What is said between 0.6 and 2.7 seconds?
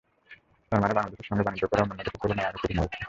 তার মানে বাংলাদেশের সঙ্গে বাণিজ্য করা অন্যান্য দেশের তুলনায় আরও